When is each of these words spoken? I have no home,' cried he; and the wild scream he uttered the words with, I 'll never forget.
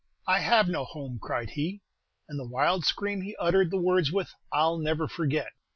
I 0.25 0.39
have 0.39 0.67
no 0.67 0.83
home,' 0.83 1.19
cried 1.21 1.51
he; 1.51 1.83
and 2.27 2.39
the 2.39 2.47
wild 2.49 2.85
scream 2.85 3.21
he 3.21 3.35
uttered 3.35 3.69
the 3.69 3.77
words 3.79 4.11
with, 4.11 4.33
I 4.51 4.63
'll 4.63 4.79
never 4.79 5.07
forget. 5.07 5.51